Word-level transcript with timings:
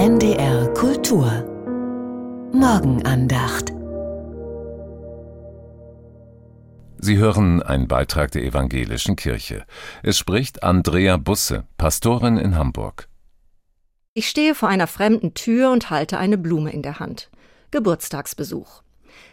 NDR 0.00 0.72
Kultur 0.72 1.26
Morgenandacht 2.54 3.70
Sie 6.96 7.18
hören 7.18 7.62
einen 7.62 7.86
Beitrag 7.86 8.30
der 8.30 8.42
evangelischen 8.44 9.14
Kirche. 9.16 9.66
Es 10.02 10.16
spricht 10.16 10.62
Andrea 10.62 11.18
Busse, 11.18 11.64
Pastorin 11.76 12.38
in 12.38 12.56
Hamburg. 12.56 13.10
Ich 14.14 14.30
stehe 14.30 14.54
vor 14.54 14.70
einer 14.70 14.86
fremden 14.86 15.34
Tür 15.34 15.70
und 15.70 15.90
halte 15.90 16.16
eine 16.16 16.38
Blume 16.38 16.72
in 16.72 16.80
der 16.80 16.98
Hand. 16.98 17.28
Geburtstagsbesuch. 17.70 18.82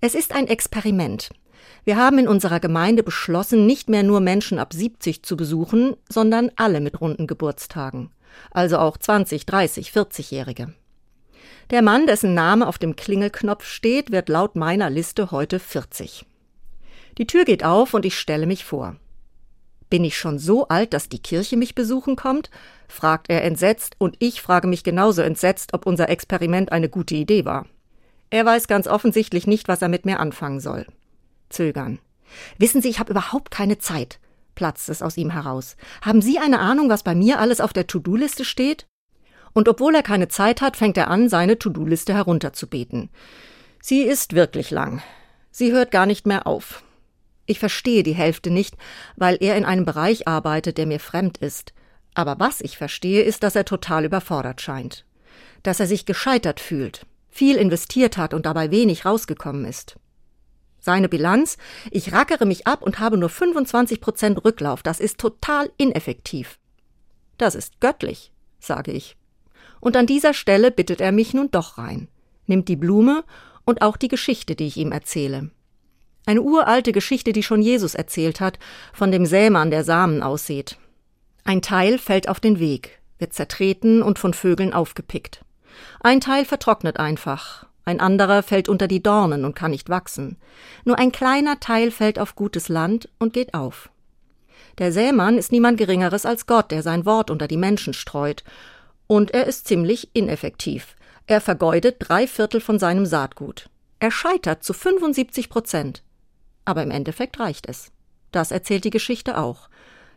Es 0.00 0.16
ist 0.16 0.34
ein 0.34 0.48
Experiment. 0.48 1.30
Wir 1.84 1.96
haben 1.96 2.18
in 2.18 2.28
unserer 2.28 2.60
Gemeinde 2.60 3.02
beschlossen, 3.02 3.66
nicht 3.66 3.88
mehr 3.88 4.02
nur 4.02 4.20
Menschen 4.20 4.58
ab 4.58 4.72
70 4.72 5.22
zu 5.22 5.36
besuchen, 5.36 5.96
sondern 6.08 6.50
alle 6.56 6.80
mit 6.80 7.00
runden 7.00 7.26
Geburtstagen. 7.26 8.10
Also 8.50 8.78
auch 8.78 8.96
20, 8.96 9.46
30, 9.46 9.90
40-Jährige. 9.90 10.74
Der 11.70 11.82
Mann, 11.82 12.06
dessen 12.06 12.34
Name 12.34 12.66
auf 12.66 12.78
dem 12.78 12.96
Klingelknopf 12.96 13.64
steht, 13.64 14.10
wird 14.10 14.28
laut 14.28 14.56
meiner 14.56 14.90
Liste 14.90 15.30
heute 15.30 15.58
40. 15.58 16.24
Die 17.18 17.26
Tür 17.26 17.44
geht 17.44 17.64
auf 17.64 17.94
und 17.94 18.06
ich 18.06 18.18
stelle 18.18 18.46
mich 18.46 18.64
vor. 18.64 18.96
Bin 19.90 20.04
ich 20.04 20.18
schon 20.18 20.38
so 20.38 20.68
alt, 20.68 20.92
dass 20.92 21.08
die 21.08 21.22
Kirche 21.22 21.56
mich 21.56 21.74
besuchen 21.74 22.16
kommt? 22.16 22.50
fragt 22.88 23.30
er 23.30 23.44
entsetzt, 23.44 23.96
und 23.98 24.16
ich 24.18 24.40
frage 24.40 24.66
mich 24.66 24.84
genauso 24.84 25.22
entsetzt, 25.22 25.74
ob 25.74 25.86
unser 25.86 26.08
Experiment 26.08 26.72
eine 26.72 26.88
gute 26.88 27.14
Idee 27.14 27.44
war. 27.44 27.66
Er 28.30 28.44
weiß 28.44 28.68
ganz 28.68 28.86
offensichtlich 28.86 29.46
nicht, 29.46 29.68
was 29.68 29.82
er 29.82 29.88
mit 29.88 30.04
mir 30.04 30.20
anfangen 30.20 30.60
soll. 30.60 30.86
Zögern. 31.50 31.98
Wissen 32.58 32.82
Sie, 32.82 32.88
ich 32.88 32.98
habe 32.98 33.10
überhaupt 33.10 33.50
keine 33.50 33.78
Zeit, 33.78 34.18
platzt 34.54 34.88
es 34.88 35.02
aus 35.02 35.16
ihm 35.16 35.30
heraus. 35.30 35.76
Haben 36.02 36.20
Sie 36.20 36.38
eine 36.38 36.58
Ahnung, 36.58 36.88
was 36.88 37.02
bei 37.02 37.14
mir 37.14 37.38
alles 37.38 37.60
auf 37.60 37.72
der 37.72 37.86
To-Do-Liste 37.86 38.44
steht? 38.44 38.86
Und 39.52 39.68
obwohl 39.68 39.94
er 39.94 40.02
keine 40.02 40.28
Zeit 40.28 40.60
hat, 40.60 40.76
fängt 40.76 40.96
er 40.96 41.08
an, 41.08 41.28
seine 41.28 41.58
To-Do-Liste 41.58 42.14
herunterzubeten. 42.14 43.10
Sie 43.80 44.02
ist 44.02 44.34
wirklich 44.34 44.70
lang. 44.70 45.02
Sie 45.50 45.72
hört 45.72 45.90
gar 45.90 46.06
nicht 46.06 46.26
mehr 46.26 46.46
auf. 46.46 46.82
Ich 47.46 47.58
verstehe 47.58 48.02
die 48.02 48.14
Hälfte 48.14 48.50
nicht, 48.50 48.76
weil 49.16 49.38
er 49.40 49.56
in 49.56 49.64
einem 49.64 49.86
Bereich 49.86 50.28
arbeitet, 50.28 50.76
der 50.76 50.86
mir 50.86 51.00
fremd 51.00 51.38
ist. 51.38 51.72
Aber 52.14 52.38
was 52.38 52.60
ich 52.60 52.76
verstehe, 52.76 53.22
ist, 53.22 53.42
dass 53.42 53.56
er 53.56 53.64
total 53.64 54.04
überfordert 54.04 54.60
scheint. 54.60 55.06
Dass 55.62 55.80
er 55.80 55.86
sich 55.86 56.04
gescheitert 56.04 56.60
fühlt, 56.60 57.06
viel 57.28 57.56
investiert 57.56 58.16
hat 58.16 58.34
und 58.34 58.44
dabei 58.44 58.70
wenig 58.70 59.04
rausgekommen 59.04 59.64
ist. 59.64 59.96
Seine 60.88 61.10
Bilanz, 61.10 61.58
ich 61.90 62.14
rackere 62.14 62.46
mich 62.46 62.66
ab 62.66 62.80
und 62.80 62.98
habe 62.98 63.18
nur 63.18 63.28
25 63.28 64.00
Prozent 64.00 64.42
Rücklauf, 64.42 64.82
das 64.82 65.00
ist 65.00 65.18
total 65.18 65.70
ineffektiv. 65.76 66.58
Das 67.36 67.54
ist 67.54 67.78
göttlich, 67.78 68.32
sage 68.58 68.92
ich. 68.92 69.18
Und 69.80 69.98
an 69.98 70.06
dieser 70.06 70.32
Stelle 70.32 70.70
bittet 70.70 71.02
er 71.02 71.12
mich 71.12 71.34
nun 71.34 71.50
doch 71.50 71.76
rein, 71.76 72.08
nimmt 72.46 72.68
die 72.68 72.76
Blume 72.76 73.22
und 73.66 73.82
auch 73.82 73.98
die 73.98 74.08
Geschichte, 74.08 74.56
die 74.56 74.66
ich 74.66 74.78
ihm 74.78 74.90
erzähle. 74.90 75.50
Eine 76.24 76.40
uralte 76.40 76.92
Geschichte, 76.92 77.34
die 77.34 77.42
schon 77.42 77.60
Jesus 77.60 77.94
erzählt 77.94 78.40
hat, 78.40 78.58
von 78.94 79.12
dem 79.12 79.26
Sämann, 79.26 79.70
der 79.70 79.84
Samen 79.84 80.22
aussät. 80.22 80.78
Ein 81.44 81.60
Teil 81.60 81.98
fällt 81.98 82.30
auf 82.30 82.40
den 82.40 82.60
Weg, 82.60 83.02
wird 83.18 83.34
zertreten 83.34 84.02
und 84.02 84.18
von 84.18 84.32
Vögeln 84.32 84.72
aufgepickt. 84.72 85.44
Ein 86.00 86.22
Teil 86.22 86.46
vertrocknet 86.46 86.98
einfach, 86.98 87.66
ein 87.88 88.00
anderer 88.00 88.42
fällt 88.42 88.68
unter 88.68 88.86
die 88.86 89.02
Dornen 89.02 89.44
und 89.44 89.54
kann 89.54 89.72
nicht 89.72 89.88
wachsen. 89.88 90.36
Nur 90.84 90.98
ein 90.98 91.10
kleiner 91.10 91.58
Teil 91.58 91.90
fällt 91.90 92.18
auf 92.18 92.36
gutes 92.36 92.68
Land 92.68 93.08
und 93.18 93.32
geht 93.32 93.54
auf. 93.54 93.90
Der 94.78 94.92
Sämann 94.92 95.38
ist 95.38 95.50
niemand 95.50 95.78
Geringeres 95.78 96.24
als 96.24 96.46
Gott, 96.46 96.70
der 96.70 96.82
sein 96.82 97.04
Wort 97.04 97.30
unter 97.30 97.48
die 97.48 97.56
Menschen 97.56 97.94
streut. 97.94 98.44
Und 99.06 99.32
er 99.32 99.46
ist 99.46 99.66
ziemlich 99.66 100.10
ineffektiv. 100.12 100.94
Er 101.26 101.40
vergeudet 101.40 101.96
drei 101.98 102.26
Viertel 102.26 102.60
von 102.60 102.78
seinem 102.78 103.06
Saatgut. 103.06 103.68
Er 103.98 104.12
scheitert 104.12 104.62
zu 104.62 104.72
75 104.72 105.50
Prozent 105.50 106.02
aber 106.68 106.82
im 106.82 106.90
Endeffekt 106.90 107.40
reicht 107.40 107.66
es. 107.66 107.92
Das 108.30 108.50
erzählt 108.50 108.84
die 108.84 108.90
Geschichte 108.90 109.38
auch. 109.38 109.70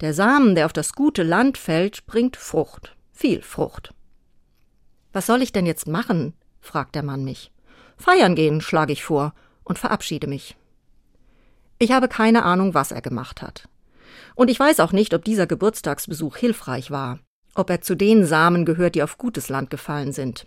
Der 0.00 0.14
Samen, 0.14 0.54
der 0.54 0.66
auf 0.66 0.72
das 0.72 0.92
gute 0.92 1.24
Land 1.24 1.58
fällt, 1.58 2.06
bringt 2.06 2.36
Frucht, 2.36 2.94
viel 3.12 3.42
Frucht. 3.42 3.92
Was 5.12 5.26
soll 5.26 5.42
ich 5.42 5.50
denn 5.50 5.66
jetzt 5.66 5.88
machen? 5.88 6.34
fragt 6.60 6.94
der 6.94 7.02
Mann 7.02 7.24
mich. 7.24 7.50
Feiern 7.96 8.34
gehen, 8.34 8.60
schlage 8.60 8.92
ich 8.92 9.04
vor 9.04 9.34
und 9.64 9.78
verabschiede 9.78 10.26
mich. 10.26 10.56
Ich 11.78 11.92
habe 11.92 12.08
keine 12.08 12.44
Ahnung, 12.44 12.74
was 12.74 12.92
er 12.92 13.02
gemacht 13.02 13.42
hat. 13.42 13.68
Und 14.34 14.48
ich 14.48 14.58
weiß 14.58 14.80
auch 14.80 14.92
nicht, 14.92 15.14
ob 15.14 15.24
dieser 15.24 15.46
Geburtstagsbesuch 15.46 16.36
hilfreich 16.36 16.90
war, 16.90 17.18
ob 17.54 17.70
er 17.70 17.80
zu 17.80 17.94
den 17.94 18.24
Samen 18.24 18.64
gehört, 18.64 18.94
die 18.94 19.02
auf 19.02 19.18
gutes 19.18 19.48
Land 19.48 19.70
gefallen 19.70 20.12
sind. 20.12 20.46